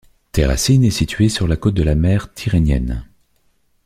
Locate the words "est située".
0.83-1.29